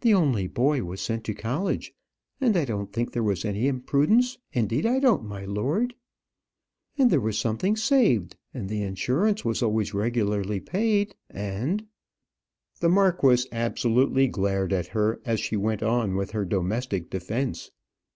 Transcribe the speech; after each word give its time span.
The 0.00 0.14
only 0.14 0.46
boy 0.46 0.84
was 0.84 1.02
sent 1.02 1.22
to 1.24 1.34
college; 1.34 1.92
and 2.40 2.56
I 2.56 2.64
don't 2.64 2.94
think 2.94 3.12
there 3.12 3.22
was 3.22 3.44
any 3.44 3.68
imprudence 3.68 4.38
indeed 4.50 4.86
I 4.86 4.98
don't, 4.98 5.26
my 5.26 5.44
lord. 5.44 5.92
And 6.96 7.10
there 7.10 7.20
was 7.20 7.38
something 7.38 7.76
saved; 7.76 8.36
and 8.54 8.70
the 8.70 8.80
insurance 8.80 9.44
was 9.44 9.62
always 9.62 9.92
regularly 9.92 10.60
paid; 10.60 11.14
and" 11.28 11.84
The 12.80 12.88
marquis 12.88 13.46
absolutely 13.52 14.28
glared 14.28 14.72
at 14.72 14.86
her, 14.86 15.20
as 15.26 15.40
she 15.40 15.58
went 15.58 15.82
on 15.82 16.16
with 16.16 16.30
her 16.30 16.46
domestic 16.46 17.10
defence. 17.10 17.70